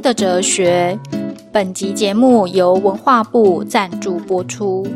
[0.00, 0.98] 的哲学。
[1.52, 4.86] 本集节目由文化部赞助播出。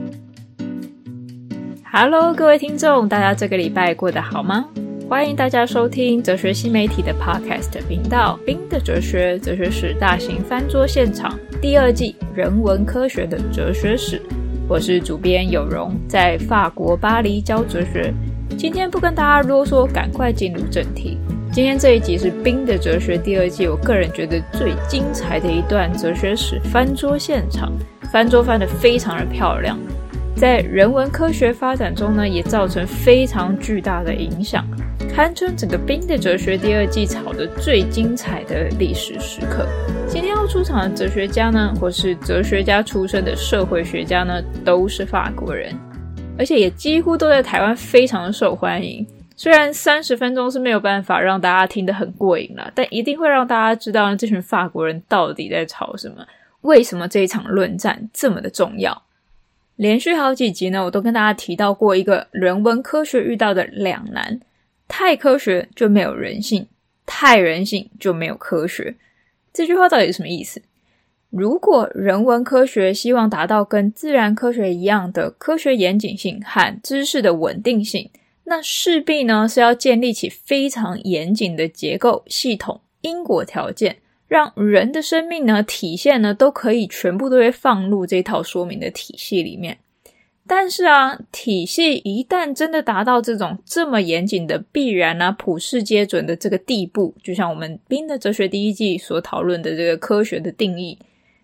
[1.92, 4.64] Hello，各位听众，大家这个礼拜过得好吗？
[5.08, 14.22] 欢迎大家收听哲学新媒体的 Podcast 频道《冰的哲学》哲学史大型翻桌现场第二季人文科学的哲学史。
[14.66, 18.14] 我是主编有容，在法国巴黎教哲学。
[18.56, 21.18] 今天不跟大家啰嗦，赶快进入正题。
[21.54, 27.72] 今天这一集是《冰的哲学》第二季，我个人觉得最精彩的一段哲学史翻桌现场，
[28.10, 29.78] 翻桌翻得非常的漂亮，
[30.34, 34.66] 在人文科学发展中呢，也造成非常巨大的影响，
[35.14, 39.64] 堪称整个《冰的哲学》第二季炒的最精彩的历史时刻。
[40.08, 45.72] 今天要出场的哲学家呢，或是哲学家出身的社会学家呢，都是法国人，
[46.36, 49.06] 而且也几乎都在台湾非常的受欢迎。
[49.36, 56.24] 虽然三十分钟是没有办法让大家听得很过瘾了，但一定会让大家知道这群法国人到底在吵什么，
[56.60, 59.02] 为什么这一场论战这么的重要。
[59.76, 64.38] 连续好几集呢，我都跟大家提到过一个人文科学遇到的两难：
[64.86, 66.68] 太科学就没有人性，
[67.04, 68.94] 太人性就没有科学。
[69.52, 70.62] 这句话到底是什么意思？
[71.30, 78.08] 如果人文科学希望达到跟自然科学一样的科学严谨性和知识的稳定性，
[78.44, 83.96] 那势必呢是要建立起非常严谨的结构系统、因果条件，
[84.28, 89.78] 让人的生命呢体现呢都可以全部都会放入这套说明的体系里面。
[90.46, 100.98] 但是啊，体系一旦真的达到这种这么严谨的必然啊、普世皆准的这个地步，就像我们《冰的哲学》第一季所讨论的这个科学的定义，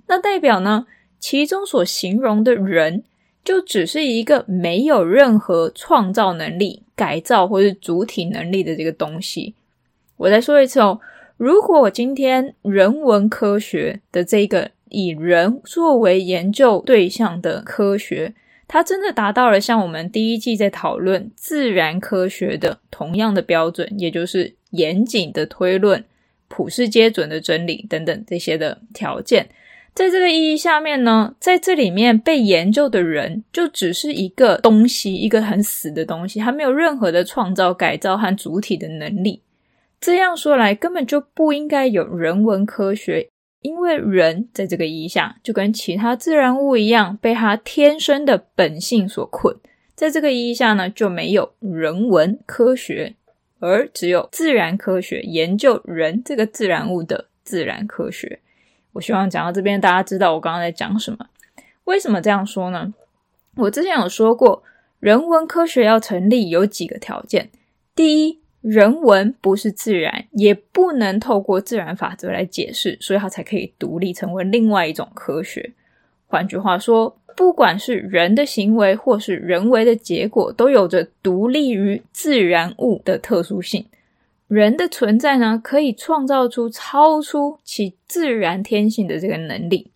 [0.07, 0.87] 那代表呢，
[1.19, 3.03] 其中所形容的人，
[3.43, 6.83] 就只是一个没有任何创造能力。
[7.01, 9.55] 改造或是主体能力的这个东西，
[10.19, 11.01] 我再说一次哦。
[11.39, 18.35] 如果我今天人文科学的这个以人作为研究对象的科学，
[18.69, 26.05] 它真的达到了像我们第一季在讨论自然科学的同样的标准，也就是严谨的推论、
[26.49, 29.49] 普世皆准的真理等等这些的条件。
[30.01, 39.43] 在这个意义下面呢，在这里面被研究的人就只是一个东西，一个很死的东西，他没有任何的创造、改造和主体的能力。
[40.01, 43.29] 这样说来，根本就不应该有人文科学，
[43.61, 49.55] 因为人在这个意义下就跟其他自然物一样，被他天生的本性所困。
[49.95, 53.17] 在这个意义下呢，就没有人文科学，
[53.59, 58.41] 而只有自然科学，研究人这个自然物的自然科学。
[58.93, 61.27] 我希望讲到这边，大家知道我刚刚在讲什么。
[61.85, 62.93] 为什么这样说呢？
[63.57, 64.63] 我之前有说过，
[65.01, 67.51] 人文科学要成立有几个条件。
[67.95, 75.73] 第一，人文不是自然，也不能透过自然法则来解释，所以它才可以独立成为另外一种科学。
[76.27, 83.85] 换句话说，不管是人的行为或是人为的结果，都有着独立于自然物的特殊性。
[84.51, 89.93] 人的存在呢，可以创造出超出其自然天性的这个能力。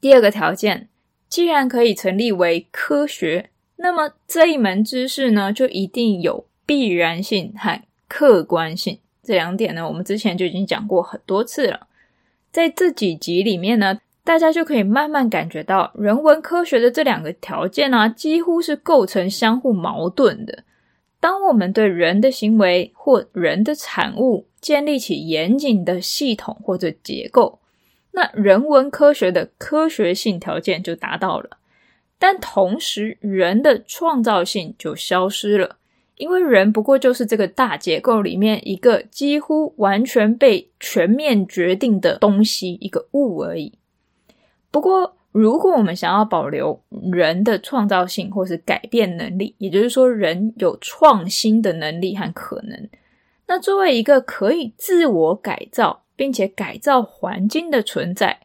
[0.00, 0.88] 第二个条件，
[1.28, 8.98] 既然可以成立为科学，那么这一门知识呢，就一定有必然性和客观性。
[9.22, 11.86] 这两点呢，我们之前就已经讲过很多次了。
[12.50, 20.64] 在这几集里面呢，大家就可以慢慢感觉到，人文科学的这两个条件呢，几乎是构成相互矛盾的。
[21.26, 27.58] 当我们对人的行为或人的产物建立起严谨的系统或者结构，
[28.12, 31.58] 那人文科学的科学性条件就达到了。
[32.16, 35.78] 但同时，人的创造性就消失了，
[36.14, 43.72] 因为人不过就是这个大结构里面一个几乎完全被全面决定的东西，一个物而已。
[44.70, 46.80] 不过，如果我们想要保留
[47.12, 52.88] 人的创造性或是改变能力，也就是说人有创新的能力和可能，
[53.46, 58.38] 那作为一个可以自我改造并且改造环境的存在，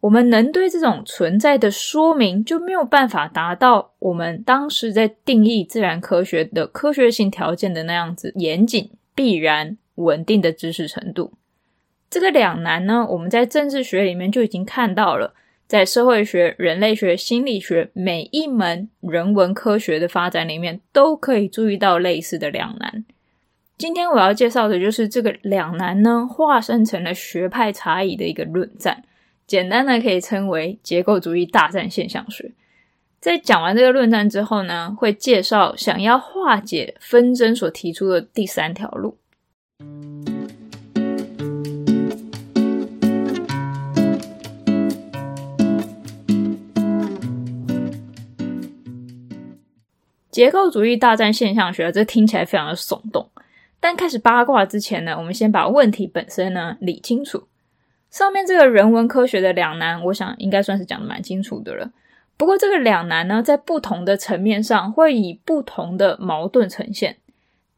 [0.00, 11.32] 我们能对这种存在的说明就没有办法达到我们当时在定义自然科学的科学性条件的那样子严谨、必然、稳定的知识程度。
[12.10, 15.32] 这个两难呢，我们在政治学里面就已经看到了。
[15.66, 23.04] 在社会学、人类学、心理学每一门人文科学的发展里面，都可以注意到类似的两难。
[23.76, 29.02] 今天我要介绍的就是这个两难呢，化身成了学派差异的一个论战，
[29.46, 32.52] 简单的可以称为结构主义大战现象学。
[33.18, 39.18] 在讲完这个论战之后呢，会介绍想要化解纷争所提出的第三条路。
[50.36, 53.30] 结构主义大战现象学，这听起来非常的耸动。
[53.80, 57.44] 但开始八卦之前呢，我们先把问题本身呢理清楚。
[58.10, 61.90] 上面这个人文科学的两难，我想应该算是讲的蛮清楚的了。
[62.36, 67.16] 不过这个两难呢，在不同的层面上会以不同的矛盾呈现。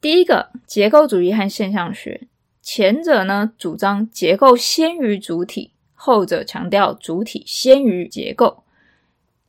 [0.01, 2.23] 第一个，结构主义和现象学，
[2.61, 8.65] 前者呢主张结构先于主体，后者强调主体先于结构。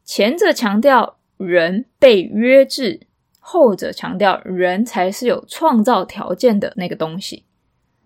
[0.06, 3.00] 前者强调人被约制，
[3.40, 7.46] 后者强调人才是有创造条件的那个东西。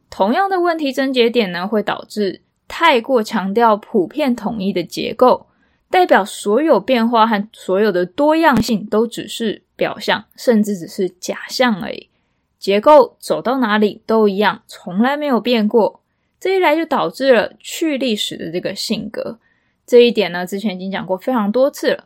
[0.10, 5.48] 同样的问题症结点呢，会导致太过强调普遍统一的结构。
[5.90, 12.10] 代表所有变化和所有的多样性都只是表象，甚至只是假象而已。
[12.58, 16.02] 结构走到哪里都一样，从来没有变过。
[16.40, 19.40] 这一来就导致了去历史的这个性格。
[19.86, 22.06] 这一点呢，之前已经讲过非常多次了。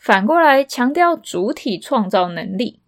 [0.00, 2.80] 反过来强调主体创造能力，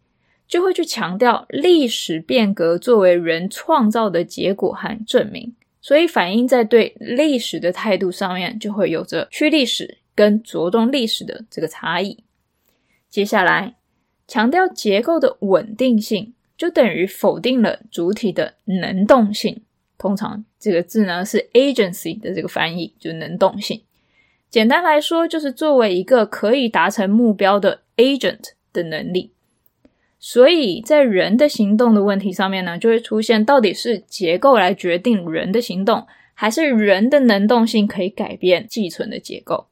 [0.49, 5.55] 就会去强调历史变革作为人创造的结果和证明。
[5.81, 9.99] 所以反映在对历史的态度上面，就会有着去历史。
[10.15, 12.23] 跟着重历史的这个差异，
[13.09, 13.77] 接下来
[14.29, 19.63] 强调结构的稳定性，就等于否定了主体的能动性。
[19.97, 23.83] 通常这个字呢是 agency 的这个翻译，就是能动性。
[24.53, 29.33] 简单来说，就是作为一个可以达成目标的 agent 的能力。
[30.21, 39.69] 所以在人的行动的问题上面呢，就会出现到底是结构来决定人的行动，还是人的能动性可以改变既存的结构？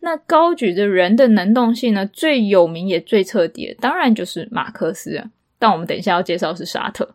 [0.00, 5.22] 那高举着人的能动性呢，最有名也最彻底的，当然就是马克思。
[5.58, 7.14] 但我们等一下要介绍是沙特。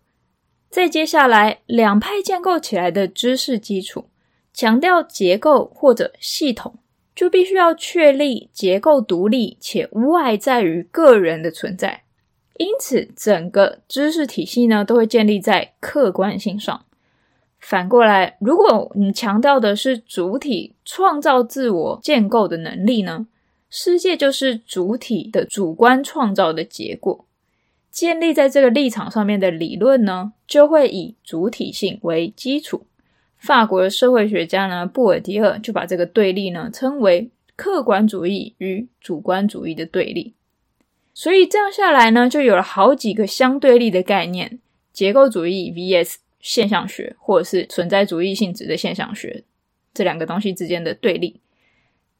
[0.69, 4.05] 再接下来，两派建构起来的知识基础，
[4.53, 6.75] 强调结构或者系统，
[7.17, 12.03] 就必须要确立结构独立且外在于个人的存在。
[12.59, 16.85] 因此，整个知识体系呢，都会建立在客观性上。
[17.59, 23.25] 反过来，如果你强调的是主体创造自我建构的能力呢，
[23.67, 27.25] 世界就是主体的主观创造的结果。
[27.89, 32.85] 建立在这个立场上面的理论呢，就会以主体性为基础。
[33.37, 40.33] 法国的社会学家呢，布尔迪厄就把这个对立呢称为客观主义与主观主义的对立。
[41.13, 44.59] 所以这样下来呢，就有了好几个相对立的概念：
[44.91, 46.15] 结构主义 vs。
[46.39, 49.43] 现象学或者是存在主义性质的现象学，
[49.93, 51.41] 这两个东西之间的对立，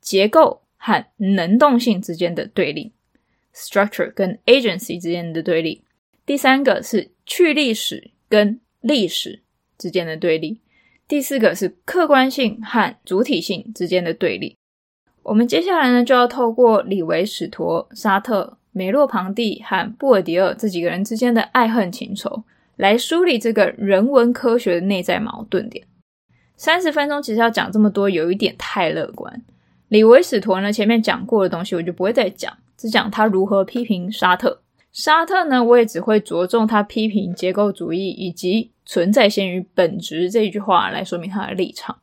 [0.02, 2.92] 结构和能动性之间的对立
[3.56, 5.84] ，structure 跟 agency 之间的对立。
[6.26, 9.44] 第三个是去历史跟历史
[9.78, 10.60] 之间的对立。
[11.08, 14.58] 第四个是客观性和主体性之间的对立。
[15.24, 22.44] 我们接下来呢，就要透过李维史陀、沙特、梅洛庞蒂和布尔迪厄这几个人之间的爱恨情仇。
[22.76, 25.84] 来梳理这个人文科学的内在矛盾点。
[26.56, 29.42] 三十分钟其实要讲这么多，有一点太乐观。
[29.88, 34.62] 李维史陀呢，前面讲过的东西我就不会再讲，只讲他如何批评沙特。
[34.98, 42.00] 沙特呢，我也只会着重他批评结构主义以及存在先于本质这一句话来说明他的立场。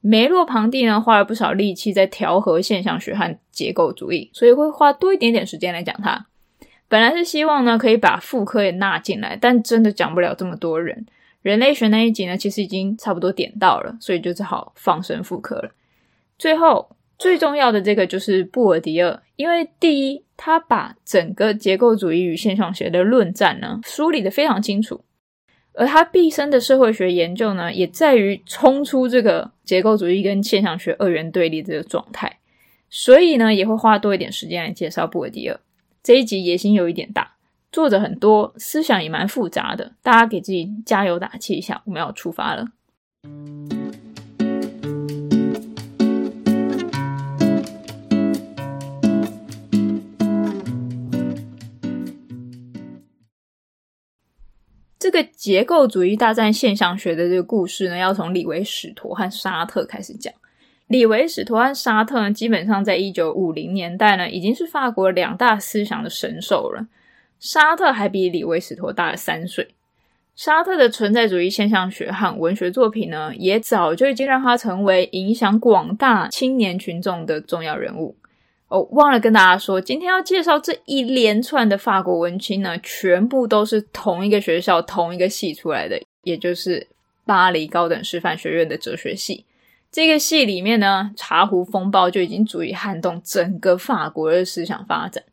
[0.00, 6.26] 梅洛庞蒂呢，花了不少力气在调和现象学和结构主义，所以会花多一点点时间来讲他。
[6.86, 11.06] 本来是希望呢，可以把妇科也纳进来，但真的讲不了这么多人。
[11.42, 15.72] 人类学那一集呢，其实已经差不多点到了，所以就只好放生妇科了。
[16.38, 25.04] 最后最重要的这个就是布尔迪厄，因为第一，他把整个结构主义与现象学的论战呢梳理得非常清楚，
[25.74, 32.38] 而他毕生的社会学研究呢，也在于冲出这个结构主义跟现象学二元对立这个状态，
[32.88, 35.60] 所以呢，也会花多一点时间来介绍布尔迪厄。
[36.02, 37.32] 这一集野心有一点大，
[37.72, 42.68] 作者很多，思想也蛮复杂的，大家给自己加油打气一下，我们要出发了。
[55.08, 60.30] 这个结构主义大战现象学的这个故事呢，要从李维史陀和沙特开始讲。
[60.88, 66.86] 李维史陀和沙特呢，基本上在一九五零年代呢，已经是法国两大思想的神兽了。
[67.40, 69.68] 沙特还比李维史陀大了三岁。
[70.36, 78.14] 沙特的存在主义现象学和文学作品呢，也早就已经让他成为影响广大青年群众的重要人物。
[78.68, 86.86] 哦，忘了跟大家说，今天要介绍这一连串的法国文青呢，全部都是同一个学校、同一个系出来的，也就是
[87.24, 89.46] 巴黎高等师范学院的哲学系。
[89.90, 95.24] 这个戏里面呢，茶壶风暴就已经足以撼动整个法国的思想发展。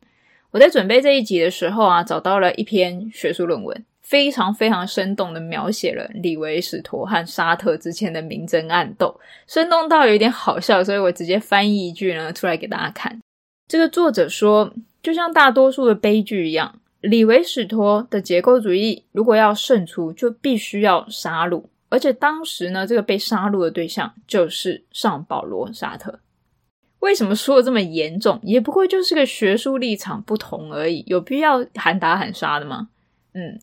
[0.51, 13.19] 我在准备这一集的时候啊，找到了一篇学术论文，非常非常生动的描写了李维史陀和沙特之间的明争暗斗，生动到有点好笑，所以我直接翻译一句呢出来给大家看。
[13.67, 26.19] 这个作者说，就像大多数的悲剧一样，李维史托的结构主义如果要胜出，就必须要杀戮，而且当时呢，这个被杀戮的对象就是上保罗·沙特。
[26.99, 28.39] 为什么说的这么严重？
[28.43, 32.89] 也不过就是个学术立场不同而已，有必要喊打喊杀的吗？
[33.33, 33.59] 嗯，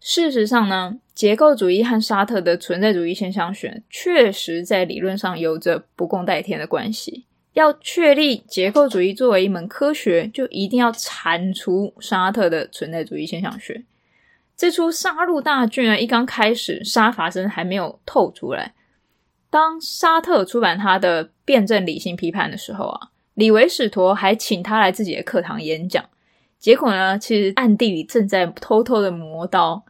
[0.00, 7.24] 事实上呢，结构主义和沙特的存在主义现象学确实在理论上有着不共戴天的关系。
[7.52, 13.84] 要确立结构主义作为一门科学，就一定要铲除沙特的存在主义现象学。
[14.56, 18.74] 这出杀戮大剧呢，一刚开始，杀伐声还没有透出来。
[19.50, 26.04] 当沙特出版他的《辩证理性批判》的时候啊，李维史陀还请他来自己的课堂演讲。
[26.58, 29.82] 结果呢，其实暗地里正在偷偷的磨刀。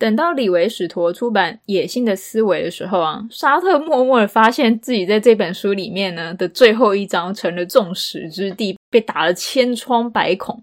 [0.00, 10.62] 等到李维史陀出版《野性的思维》的时候啊，沙特默默的发现自己在这本书里面呢的最后一章成了众矢之的，被打了千疮百孔。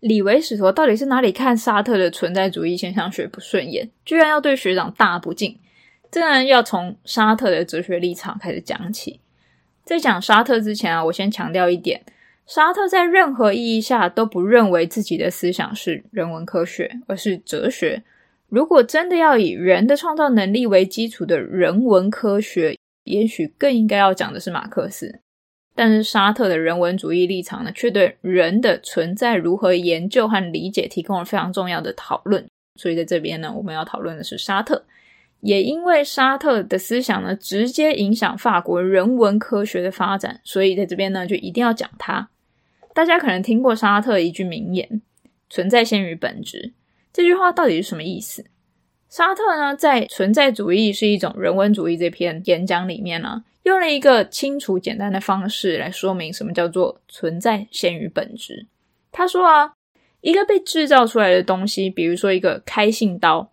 [0.00, 5.56] 李维史陀到底是哪里看沙特的存在主义现象学不顺眼，居然要对学长大不敬？
[6.10, 9.20] 这然要从沙特的哲学立场开始讲起。
[9.84, 12.02] 在讲沙特之前啊，我先强调一点：
[12.44, 18.02] 沙特在任何意义下都不认为自己的思想是人文科学，而是哲学。
[18.48, 25.20] 如果真的要以人的创造能力为基础的人文科学，也许更应该要讲的是马克思。
[25.74, 32.46] 但是沙特的人文主义立场呢，却对人的存在如何研究和理解提供了非常重要的讨论。
[32.76, 34.84] 所以在这边呢，我们要讨论的是沙特。
[35.40, 42.30] 也因为沙特的思想呢，直接影响法国人文科学的发展，所以在这边呢，就一定要讲它。
[42.94, 45.02] 大家可能听过沙特一句名言
[45.50, 46.72] ：“存在先于本质。”
[47.14, 48.44] 这句话到底是什么意思？
[49.08, 58.66] 沙特呢，在《存在主义是一种人文主义》这篇演讲里面呢，用了一个清楚简单的方式来说明什么叫做“存在先于本质”。
[59.12, 59.74] 他说啊，
[60.22, 63.48] 一个被制造出来的东西，比如说一个开信刀，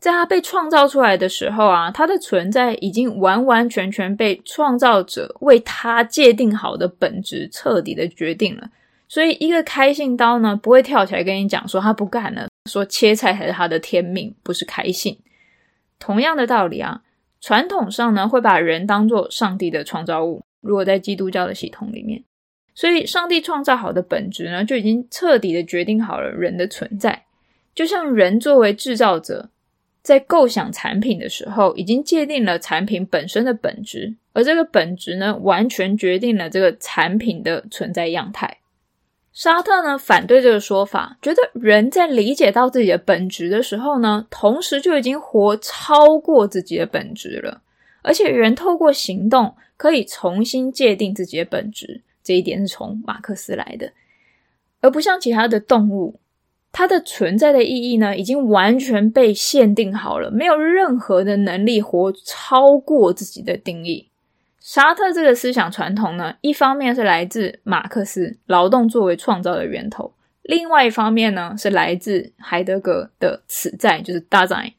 [0.00, 8.68] 在它被创造出来的时候啊，它的存在已经完完全全被创造者为它界定好的本质彻底的决定了。
[9.06, 12.48] 所以，一个开信刀呢，不会跳起来跟你讲说他不干了。
[12.70, 15.18] 说切菜才是他的天命，不是开信。
[15.98, 17.02] 同样的道理啊，
[17.40, 20.42] 传统上呢会把人当作上帝的创造物。
[20.60, 22.24] 如果在基督教的系统里面，
[22.74, 27.24] 所以上帝创造好的本质呢，就已经彻底的决定好了人的存在。
[27.74, 29.50] 就像人作为制造者，
[30.02, 38.58] 在构想产品的时候，已经界定了产品本身的本质，而这个本质呢，完全决定了这个产品的存在样态。
[39.34, 47.60] 沙特呢反对这个说法，觉得人在理解到自己的本质的时候呢，同时就已经活超过自己的本质了。
[48.02, 53.90] 而且人透过行动可以重新界定自己的本质，这一点是从马克思来的，
[54.80, 56.20] 而不像其他的动物，
[56.70, 64.10] 它的存在的意义呢已经完全被限定好了，没有任何的能力活超过自己的定义。
[64.64, 74.72] 沙特这个思想传统呢，一方面是来自马克思，劳动作为创造的源头；另外一方面呢，是来自海德格的此在，就是 Dasein。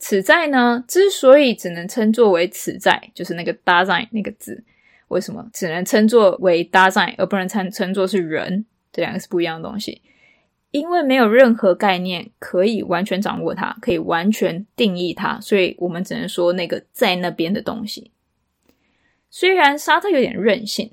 [0.00, 4.64] 此在呢，之所以只能称作为此在，就是那个 Dasein 那个字，
[5.06, 8.66] 为什么只能称作为 Dasein，而不能称称作是人？
[8.92, 10.02] 这两个是不一样的东西，
[10.72, 18.10] 因为没有任何概念可以完全掌握它，可以完全定义它，所以我们只能说那个在那边的东西。
[19.38, 20.90] 虽然沙特有点任性，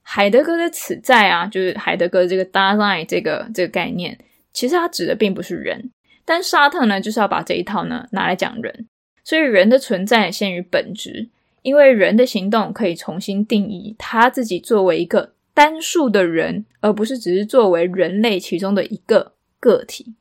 [0.00, 4.18] 海德格的此在啊，就是海德格这个 Dasein 这个这个概念，
[4.50, 5.90] 其实它指的并不是人，
[6.24, 8.88] 但沙特呢就是要把这一套呢拿来讲人，
[9.22, 11.28] 所以人的存在先于本质，
[11.60, 20.14] 因为人的行动可以重新定义他自己作为一个单数的人，而不是只是作为人类其中的一个个体。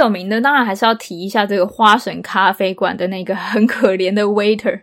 [0.00, 4.82] 有名的当然还是要提一下这个花神咖啡馆的那个很可怜的 waiter。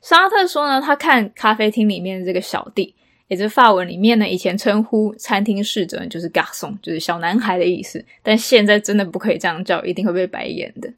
[0.00, 2.94] 沙特说呢，他看咖啡厅里面的这个小弟，
[3.28, 10.92] 也就是法文里面呢，以前称呼餐厅侍者就是 garçon，就是小男孩的意思，但现在真的不可以这样叫，一定会被白眼的。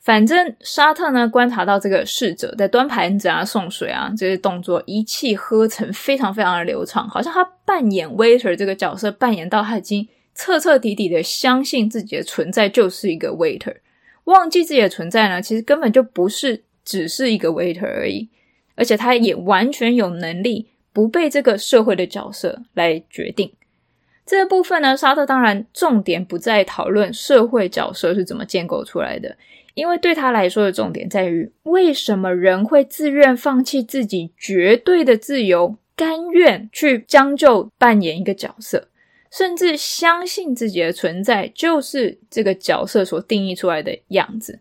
[0.00, 10.08] 反正沙特呢，观察到这个侍者在端盘子啊、送水啊这些动作一气呵成，非常非常的流畅，好像他扮演 waiter 这个角色扮演到他已经。
[10.34, 13.76] 彻彻底底的相信自己的存在就是一个 waiter，
[14.24, 18.28] 忘记自己的存在呢，其实根本就不是只是一个 waiter 而已，
[18.74, 23.52] 而且他也完全有能力不被这个社会的角色来决定。
[24.24, 29.36] 这个部分呢，沙特当然重点不在讨论社会角色是怎么建构出来的，
[29.74, 38.88] 因为对他来说的重点在于为什么人会自愿放弃自己绝对的自由，甘愿去将就扮演一个角色，
[39.32, 44.60] 甚至相信自己的存在就是这个角色所定义出来的样子。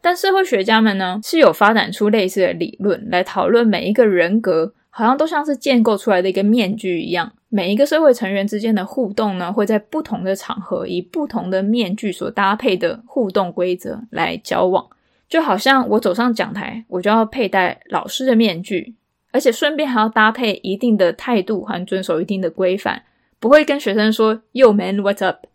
[0.00, 7.32] 但社会学家们呢，是有发展出类似的理论来讨论每一个人格，好像都像是建构出来的一个面具一样。
[7.50, 14.86] 每一个社会成员之间的互动呢，会在不同的场合以不同的面具所搭配的互动规则来交往，
[15.28, 18.94] 就好像我走上讲台，我就要佩戴老师的面具，
[19.32, 23.02] 而且顺便还要搭配一定的态度和遵守一定的规范，
[23.40, 25.46] 不会跟学生说 “Yo man, what's up”。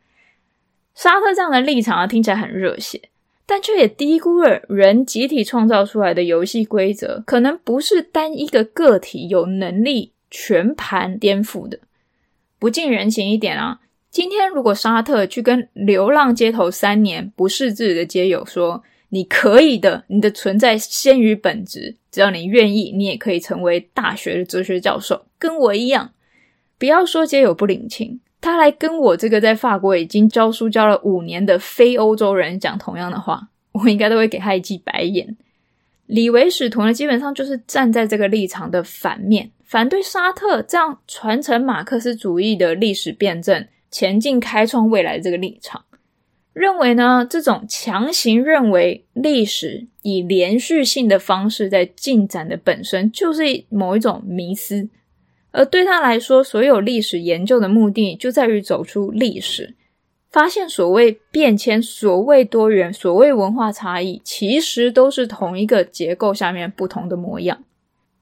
[0.96, 3.10] 沙特这样的立场啊，听起来很热血，
[3.46, 10.12] 但却也低估了人集体创造出来的游戏规则，可能不是单一个个体有能力。
[10.36, 11.78] 全盘颠覆的，
[12.58, 13.82] 不近人情一点啊！
[14.10, 26.13] 今天如果沙特去跟流浪街头三年不识字的街友说：“你可以的，你的存在先于本质，只要你愿意，你也可以成为大学的哲学教授，跟我一样。”
[26.77, 35.36] 不要说街友不领情，他来跟我这个在法国已经教书教了五年的非欧洲人讲同样的话， 我应该都会给他一记白眼。
[36.08, 39.51] 李维使徒呢，基本上就是站在这个立场的反面。
[39.63, 45.84] 反对沙特这样传承马克思主义的历史辩证、前进开创未来这个立场，
[46.51, 54.88] 认为呢，这种强行认为历史以连续性的方式在进展的本身就是某一种迷思，
[55.54, 59.76] 而对他来说，所有历史研究的目的就在于走出历史，
[60.32, 67.63] 发现所谓变迁、所谓多元、所谓文化差异，其实都是同一个结构下面不同的模样。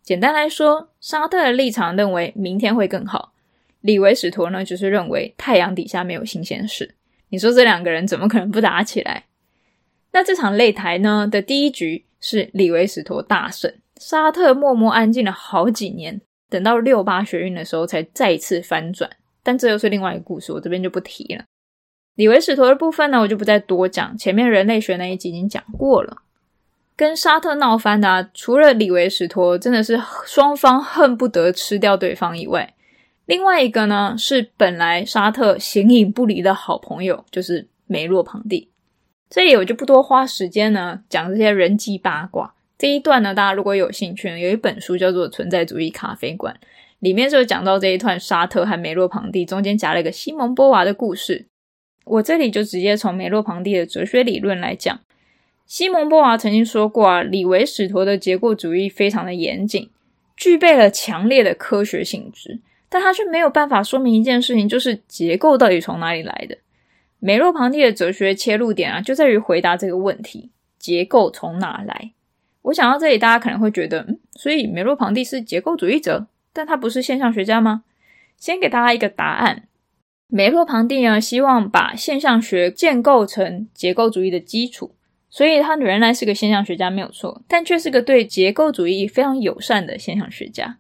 [0.04, 3.32] 简单来说，沙特的立场认为明天会更好，
[3.80, 6.96] 李维史陀呢就是认为太阳底下没有新鲜事。
[7.30, 9.24] 你说这两个人怎么可能不打起来？
[10.12, 16.20] 那这场擂台呢的第一局是李维史陀大胜，沙特默默安静了好几年，
[16.52, 19.10] 等到六八学运的时候才再次翻转。
[19.42, 21.46] 但这又是另外一个故事，我这边就不提了。
[22.16, 26.22] 李维史陀的部分呢，我就不再多讲，前面人类学那一集已经讲过了。
[26.96, 32.76] 跟沙特闹翻的，除了李维史陀真的是双方恨不得吃掉对方以外，
[33.26, 38.70] 另外一个呢是本来沙特形影不离的好朋友，就是梅洛庞蒂。
[39.30, 42.54] 这里我就不多花时间呢讲这些人际八卦。
[42.82, 46.52] 这一段呢，大家如果有兴趣呢，有一本书叫做《存在主义咖啡馆》，
[46.98, 51.46] 里面就讲到这一段沙特和梅洛庞蒂中间夹了一个西蒙波娃的故事。
[52.06, 55.00] 我这里就直接从梅洛庞蒂的哲学理论来讲。
[55.68, 59.92] 西蒙波娃曾经说过啊，李维史陀的结构主义非常的严谨，
[60.36, 66.58] 具备了强烈的科学性质，但他却没有办法说明一件事情，就是结构到底从哪里来的。
[67.20, 72.14] 梅洛庞蒂的哲学切入点啊，就在于回答这个问题：结构从哪来？
[72.64, 77.84] 我想到这里，大家可能会觉得，嗯，所以梅洛庞蒂是结构主义者，但他不是现象学家吗？
[78.38, 79.68] 先给大家一个答案：
[80.28, 84.96] 梅洛庞蒂呢，希望把现象学建构成结构主义的基础。
[85.30, 90.78] 所以他原来是个现象学家，没有错，但却是个对结构主义非常友善的现象学家。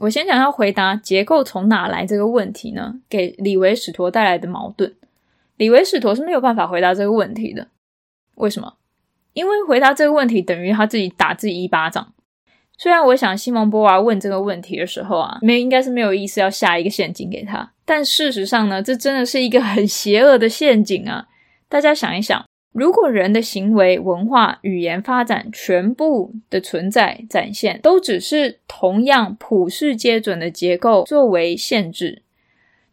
[0.00, 4.94] 我先讲要回答结构从哪来这个问题呢，给李维史陀带来的矛盾。
[5.56, 7.68] 李维史陀是没有办法回答这个问题的。
[8.36, 8.74] 为什么？
[9.32, 12.12] 因为回答这个问题等于他自己打自己一巴掌。
[12.76, 21.26] 虽然我想西蒙波娃问这个问题的时候啊，没应该是没有意思要下一个陷阱给他，但事实上呢，这真的是一个很邪恶的陷阱啊！
[21.68, 32.22] 大家想一想，如果人的行为、文化、语言发展全部的存在展现都只是同样普世皆准的结构作为限制，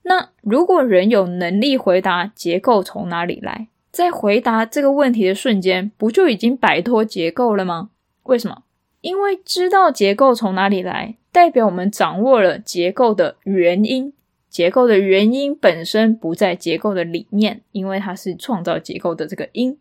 [0.04, 7.90] 那如果人有能力回答结构从哪里来，在回答这个问题的瞬间，不就已经摆脱结构了吗？
[8.24, 8.64] 为什么？
[9.02, 14.14] 因为知道结构从哪里来，代表我们掌握了结构的原因。
[14.56, 19.78] 结构的原因本身不在结构的里面，因为它是创造结构的这个因。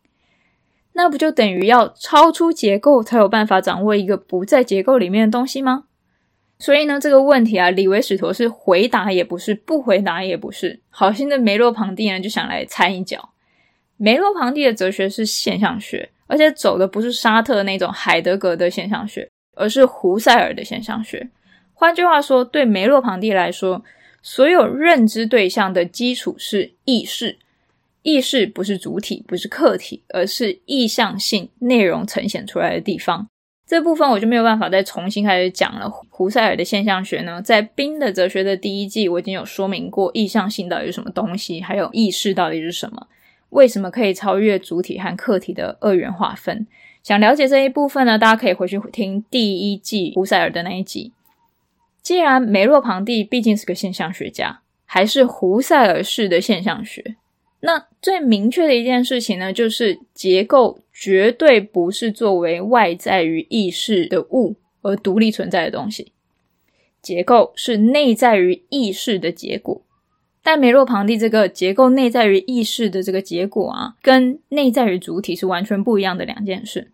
[0.95, 5.85] 那不就等于要超出结构才有办法掌握一个不在结构里面的东西吗？
[6.59, 10.81] 所以呢，这个问题啊，李维史陀是回答也不是，不回答也不是。
[10.91, 13.29] 好心的梅洛庞蒂呢，就想来掺一脚。
[13.97, 16.11] 梅洛庞蒂的哲学是现象学。
[16.27, 21.29] 而且走的不是沙特那种海德格的现象学，而是胡塞尔的现象学。
[21.75, 23.85] 换句话说，对梅洛庞蒂来说，
[24.27, 27.37] 所有认知对象的基础是意识。
[28.01, 33.29] 意识不是主体，不是客体，而是意向性内容呈现出来的地方。
[33.67, 35.91] 这部分我就没有办法再重新开始讲了。
[36.09, 43.07] 胡塞尔的现象学呢，在《冰的哲学》的第一季，我已经有说明过意向性到底是什么东西，还有意识到底是什么，
[43.51, 46.67] 为什么可以超越主体和客体的二元划分。
[47.03, 51.13] 想了解这一部分呢，大家可以回去听第一季胡塞尔的那一集。
[52.05, 57.17] 既然梅洛庞蒂毕竟是个现象学家，还是胡塞尔式的现象学。
[57.61, 66.13] 那最明确的一件事情呢，就是结构绝对不是作为外在于意识的物而独立存在的东西，
[67.01, 69.81] 结构是内在于意识的结果。
[70.43, 76.93] 但梅洛庞蒂这个结构内在于意识的这个结果啊，跟内在于主体是完全不一样的两件事。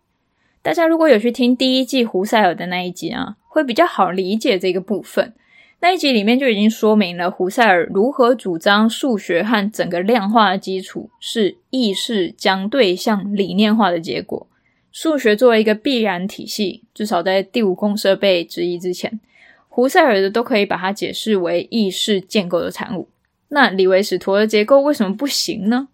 [0.63, 5.33] 大家如果有去听第一季胡塞尔的那一集啊，会比较好理解这个部分。
[5.79, 14.45] 那一集里面就已经说明了胡塞尔如何主张数学和整个量化的基础是意识将对象理念化的结果。
[14.91, 19.19] 数学作为一个必然体系，至少在第五公设被质疑之前，
[19.67, 23.07] 胡塞尔的都可以把它解释为意识建构的产物。
[23.47, 25.87] 那李维史陀的结构为什么不行呢？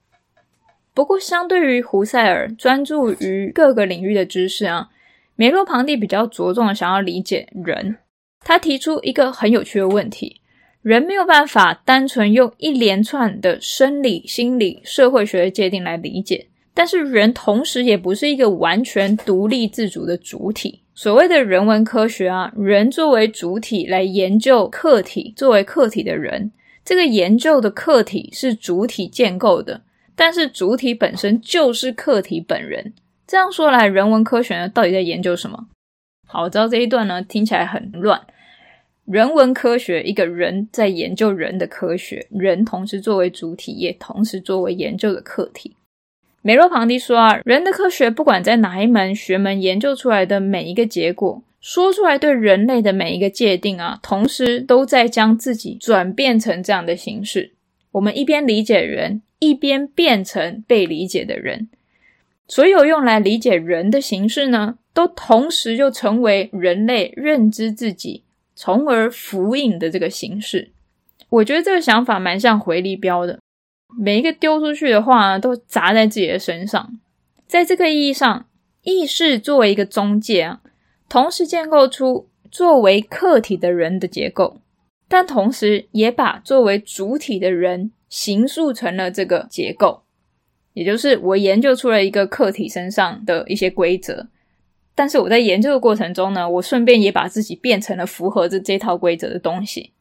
[0.97, 4.89] 不过，相对于胡塞尔专注于各个领域的知识啊，
[5.35, 7.97] 梅洛庞蒂比较着重的想要理解人。
[8.39, 10.41] 他提出一个很有趣的问题：
[10.81, 20.81] 人没有办法单纯用一连串的生理、心理、社会学的界定来理解，但是人同时也不是一个完全独立自主的主体。
[20.95, 26.51] 所谓的人文科学啊，人作为主体来研究客体，作为客体的人，
[26.83, 29.83] 这个研究的客体是主体建构的，
[30.17, 32.93] 但是主体本身就是客体本人。
[33.25, 35.67] 这样说来，人文科学呢，到底在研究什么？
[36.25, 38.19] 好，我知道这一段呢，听起来很乱。
[39.05, 45.75] 人文科学，一个人在研究人的科学，人同时作为主体，也同时作为研究的客体。
[46.41, 57.51] 梅洛庞蒂说啊，人的科学不管在哪一门学门研究出来的每一个结果，说出来对人类的每一个界定啊，同时都在将自己转变成这样的形式。
[57.91, 61.69] 我们一边理解人，一边变成被理解的人。
[62.47, 68.23] 所有用来理解人的形式呢，都同时就成为人类认知自己。
[68.59, 70.71] 从而浮影的这个形式，
[71.29, 73.37] 我觉得这个想法蛮像回力镖的。
[73.99, 76.99] 每一个丢出去的话呢，都砸在自己的身上。
[77.45, 78.47] 在这个意义上，
[78.81, 80.61] 意识作为一个中介啊，
[81.07, 84.59] 同时建构出作为客体的人的结构，
[85.07, 90.03] 但同时也把作为主体的人形塑成了这个结构。
[90.73, 94.27] 也就是我研究出了一个客体身上的一些规则。
[94.93, 99.93] 但是我在研究的过程中呢，我顺便也把自己变成了符合这这套规则的东西。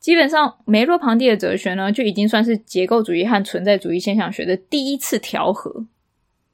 [0.00, 5.86] 基本上，梅洛庞蒂的哲学呢，就已经算是结构主义和存在主义现象学的第一次调和。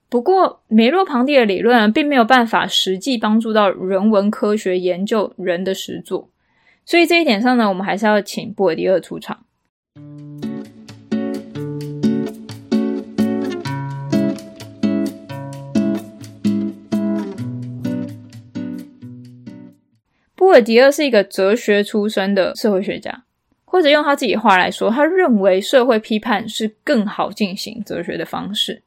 [0.09, 6.31] 不过，梅洛庞蒂的理论，并没有办法实际帮助到人文科学研究人的实作，
[6.87, 9.45] 所以这一点上呢，我们还是要请布尔迪厄出场。
[20.55, 23.25] 布尔迪厄是一个哲学出身的社会学家，
[23.65, 28.81] 或者用他自己话来说，他认为社会批判是更好进行哲学的方式。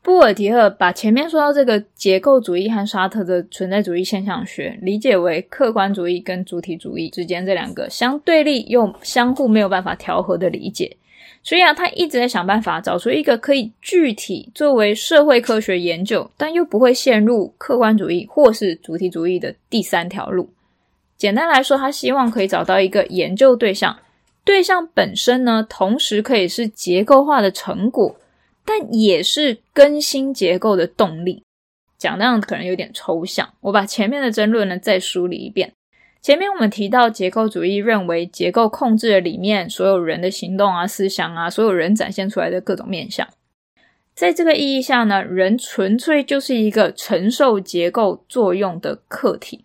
[0.00, 10.96] 布尔迪厄把前面说到这个结构主义和沙特的存在主义现象学理解为客观主义跟主体主义之间这两个相对立又相互没有办法调和的理解，
[11.42, 20.48] 所以啊，他一直在想办法找出一个可以具体作为社会科学研究，但又不会陷入客观主义或是主体主义的第三条路。
[21.22, 23.96] 简单来说，他希望可以找到一个研究对象，
[24.44, 28.16] 对象本身呢，同时可以是结构化的成果，
[28.64, 31.44] 但也是更新结构的动力。
[31.96, 35.72] 讲那样可能有点抽象，我把前面的争论呢再梳理一遍。
[36.20, 43.28] 前面我们提到，结构主义认为结构控制了里面所有人的行动啊、思想啊，所有人展现出来的各种面向。
[44.16, 49.64] 在这个意义下呢，人纯粹就是一个承受结构作用的客体。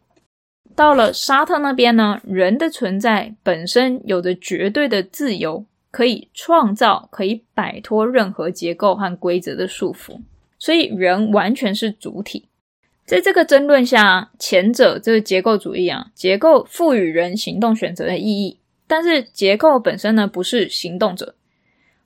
[0.78, 10.20] 到了沙特那边呢，人的存在本身有着绝对的自由，可以创造，可以摆脱任何结构和规则的束缚，
[10.60, 12.48] 所以人完全是主体。
[13.08, 21.34] 在这个争论下，前者这个结构主义啊，结构赋予人行动选择的意义，但是结构本身呢，不是行动者；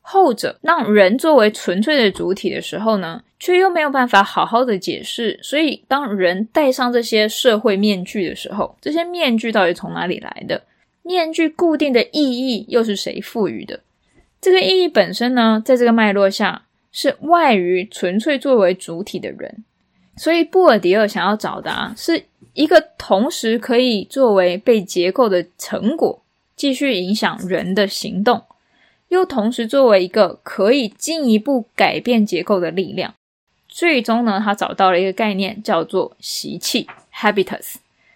[0.02, 5.40] 后者让人作为纯粹的主体的时候呢，却又没有办法好好的解释。
[5.42, 10.62] 所以，当人戴上这些社会面具的时候，这些面具到底从哪里来的？
[11.04, 13.80] 面具固定的意义又是谁赋予的？
[14.40, 19.64] 这个意义本身呢，在这个脉络下是外于纯粹作为主体的人。
[20.18, 26.22] 所以，布尔迪厄想要找的啊是一个同时可以作为被结构的成果，
[26.56, 28.44] 继续影响人的行动。
[29.12, 33.14] 又同时作为一个可以进一步改变结构的力量，
[33.68, 37.76] 最终呢，他找到了一个概念，叫做习气 （habitus）。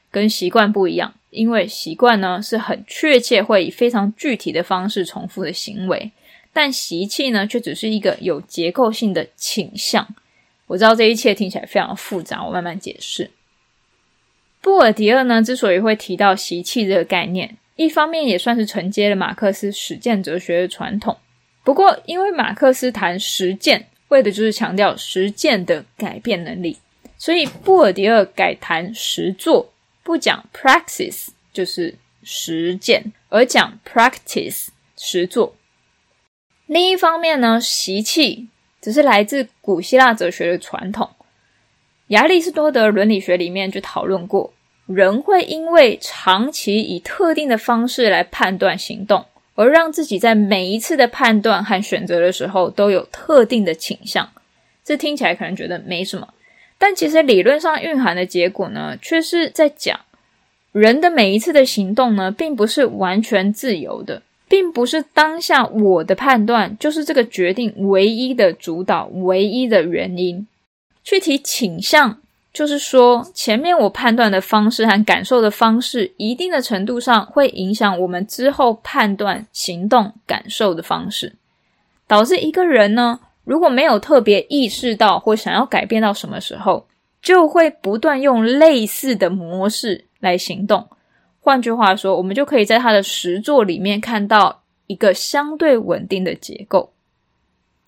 [0.10, 6.10] 跟习惯不一样，因为习惯呢是很确切会以非常具体的方式重复的行为，
[6.54, 10.08] 但习气呢却只是一个有结构性的倾向。
[10.68, 13.30] 我知道这一切听起来非常复杂，我慢慢解释。
[14.62, 17.58] 布尔迪厄呢之所以会提到习气这个概念。
[17.76, 21.18] 一方面也算是承接了马克思实践哲学的传统，
[21.64, 26.78] 不过因为马克思谈实践，为的就是强调实践的改变能力，
[27.18, 35.54] 所以布尔迪厄改谈实作，不讲 praxis 就是实践，而讲 practice 实作。
[36.68, 38.48] 另一方面呢，习气
[38.82, 41.10] 只是来自古希腊哲学的传统，
[42.08, 44.54] 亚里士多德伦理学里面就讨论过。
[44.86, 54.30] 人会因为长期以特定的方式来判断行动，而让自己在每一次的判断和选择的时候都有特定的倾向。
[54.84, 56.34] 这听起来可能觉得没什么，
[56.78, 60.00] 但其实理论上蕴含的结果呢，却是在讲
[60.72, 70.46] 人的每一次的行动呢，并不是完全自由的，并不是当下我的判断就是这个决定唯一的主导、唯一的原因。
[71.04, 72.20] 去提倾向。
[72.56, 81.36] 就是说，前面我判断的方式和感受的方式，一定的程度上会影响我们之后判断、行动、感受的方式，
[82.08, 86.88] 导致一个人呢，如果没有特别意识到或想要改变到什么时候，
[87.22, 90.88] 就会不断用类似的模式来行动。
[91.42, 96.94] 换句话说，我们就可以在他的实作里面看到一个相对稳定的结构。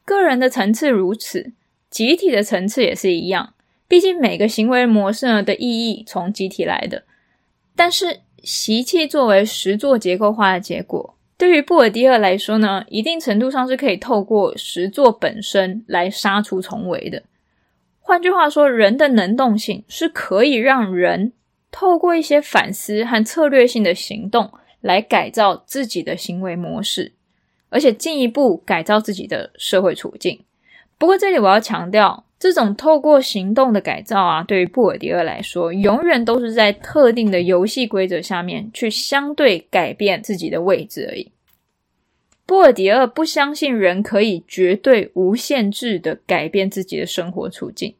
[0.04, 1.54] 个人的层次如此，
[1.90, 3.54] 集体的层次也是一样。
[3.88, 7.04] 毕竟每个行为模式呢的意义从集体来的，
[7.76, 17.24] 但是习气作为实作结构化的结果，对于布尔迪厄来说呢，一定程度上是可以透过实作本身来杀出重围的。
[18.00, 21.32] 换句话说，人的能动性是可以让人
[21.72, 27.14] 透过一些反思和策略性的行动来改造自己的行为模式，
[27.70, 30.44] 而且进一步改造自己的社会处境。
[30.98, 32.26] 不过这里我要强调。
[32.40, 41.32] 这种透过行动的改造啊，对于布尔迪厄来说，永远都是在特定的游戏规则下面去相对改变自己的位置而已。
[42.46, 47.96] 布尔迪厄不相信人可以绝对无限制的改变自己的生活处境。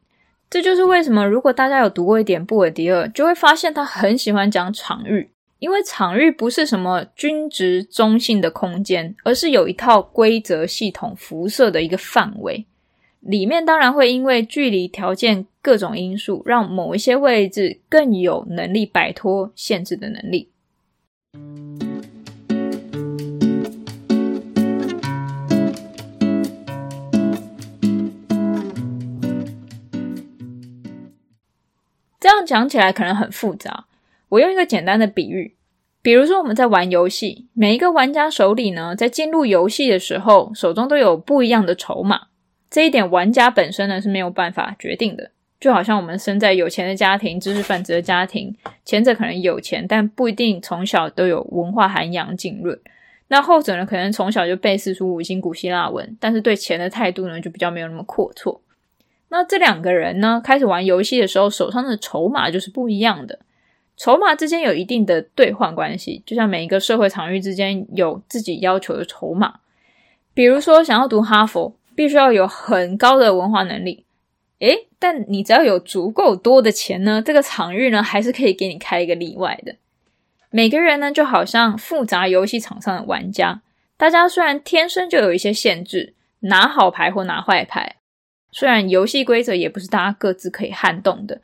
[0.48, 12.64] 这就是为什么，如果大家有读过一点布尔迪厄，就会发现他很喜欢讲场域，因为场域不是什么均值中性的空间，而是有一套规则系统辐射的一个范围。
[13.20, 20.48] 里面当然会因为距离条件各种因素，让某一些位置更有能力摆脱限制的能力。
[32.20, 33.86] 这样讲起来可能很复杂，
[34.28, 35.54] 我用一个简单的比喻，
[36.02, 42.28] 比如说我们在玩游戏，每一个玩家手里呢，在进入游戏的时候，手中都有不一样的筹码。
[42.70, 48.54] 这一点玩家本身呢是没有办法决定的，就好像我们生在有钱的家庭、知识分子的家庭，
[48.84, 52.76] 前者可能有钱，但不一定从小都有文化涵养浸润；
[53.28, 58.60] 那后者呢，可能从小就背四书五经、古希腊文，但是对钱的态度呢就比较没有那么阔绰。
[59.30, 63.38] 那这两个人呢，开始玩游戏的时候，手上的筹码就是不一样的，
[63.96, 69.60] 筹码之间有一定的兑换关系，就像每一个社会场域之间有自己要求的筹码，
[70.34, 71.77] 比如说想要读哈佛。
[71.98, 74.04] 必须要有很高的文化能力，
[74.60, 79.74] 诶，但你只要有足够多的钱呢，这个场域呢还是可以给你开一个例外的。
[80.50, 83.62] 每个人呢就好像复杂游戏场上的玩家，
[83.96, 87.96] 大家虽然天生就有一些限制，拿好牌或拿坏牌，
[88.52, 91.40] 虽然游戏规则也不是大家各自可以撼动的，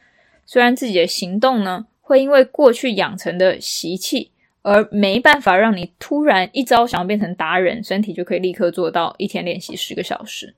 [0.47, 4.31] 虽然自己的行动呢会因为过去养成的习气。
[4.65, 10.55] 而没办法让你突然一招想要变成达人，身体就可以立刻做到一天练习十个小时。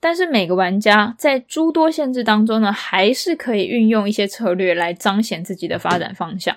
[0.00, 6.56] 但是每个玩家在诸多限制当中呢，还是可以运用一些策略来彰显自己的发展方向，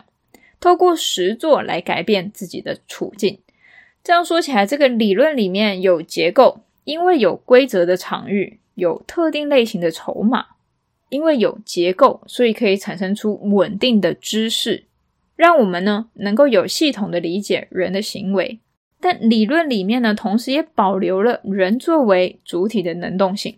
[0.60, 3.40] 透过实作来改变自己的处境。
[4.04, 10.46] 这样说起来，这个理论里面有结构，因为有规则的场域，有特定类型的筹码，
[11.10, 14.86] 因为有结构，所以可以产生出稳定的知识，
[15.40, 18.60] 让我们呢能够有系统的理解人的行为。
[19.00, 23.58] 但理论里面呢，同时也保留了人作为主体的能动性。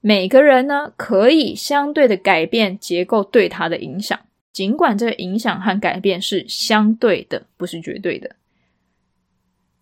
[0.00, 4.18] 每个人呢，可以相对的改变结构对他的影响，
[4.54, 8.36] 尽管这个影响和改变是相对的，不是绝对的。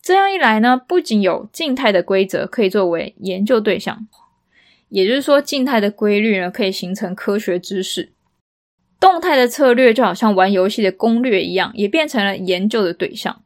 [0.02, 4.08] 这样一来呢，不仅有静态的规则可以作为研究对象，
[4.88, 8.08] 也就是说，静态的规律呢，可以形成科学知识；
[9.00, 13.42] 动态的策略就好像玩游戏的攻略一样，也变成了研究的对象。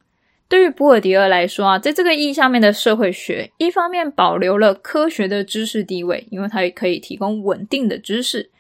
[0.49, 8.51] 对于布尔迪厄来说啊，在这个意义下面的社会学，一方面保留了科学的知识地位，因为它也可以提供稳定的知识；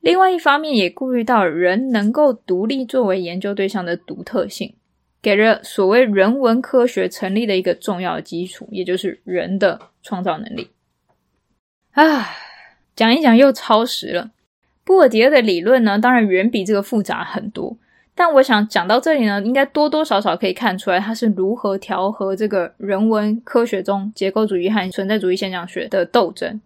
[0.00, 4.74] 另外一方面，也顾虑到人能够独立作为研究对象的独特性，
[5.20, 10.70] 给了所谓人文科学成立的一个重要基础，也就是人的创造能力。
[11.92, 12.28] 啊，
[12.96, 14.30] 讲一讲又超时了。
[14.86, 17.76] 布尔迪厄的理论呢，当然远比这个复杂很多。
[18.14, 26.60] 但我想讲到这里呢，应该多多少少可以看出来，他是如何调和这个人文科学中结构主义和存在主义现象学的斗争，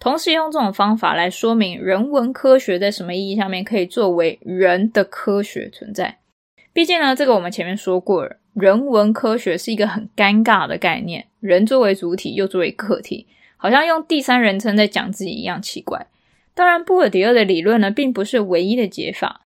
[0.00, 6.16] 同时用这种方法来说明人文科学在什么意义上面可以作为人的科学存在。
[6.72, 16.06] 毕竟呢，这个我们前面说过了，人文科学是一个很尴尬的概念，人作为主体又作为客体，好像用第三人称在讲自己一样奇怪。
[16.56, 19.42] 当然，布尔迪厄的理论呢，并不是唯一的解法。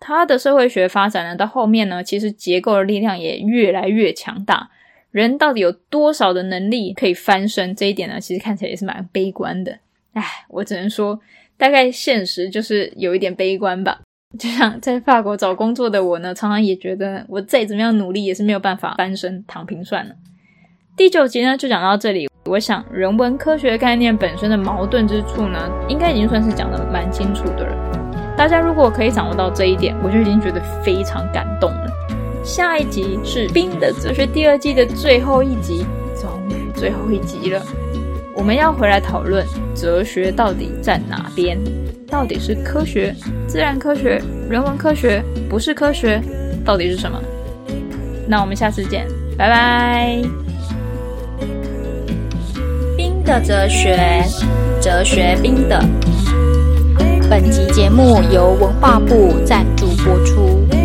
[0.00, 4.70] 他的社会学发展呢，到后面呢，其实结构的力量也越来越强大。
[5.10, 7.76] 人到底有多少的能力可以翻身？
[7.76, 9.78] 这一点呢，其实看起来也是蛮悲观的。
[10.14, 11.20] 唉，我只能说，
[11.58, 14.00] 大概现实就是有一点悲观吧。
[14.38, 20.14] 就像在法国找工作的我呢，常常也觉得我再怎么样努力，也是没有办法翻身，躺平算了。
[20.96, 22.26] 第九集呢，就讲到这里。
[22.46, 27.76] 我想，人文科学概念本身的矛盾之处呢，应该已经算是讲得蛮清楚的了。
[28.36, 31.90] 大家如果可以掌握到这一点，我就已经觉得非常感动了。
[32.44, 37.60] 下一集是《冰的哲学》第二季的最后一集，终于最后一集了。
[38.34, 41.58] 我们要回来讨论哲学到底在哪边？
[42.08, 43.12] 到底是科学、
[43.48, 46.22] 自然科学、人文科学，不是科学，
[46.64, 47.20] 到底是什么？
[48.28, 50.45] 那我们下次见，拜拜。
[53.26, 53.98] 的哲学，
[54.80, 55.84] 哲学冰的。
[57.28, 60.75] 本集节目由文化部赞助播出。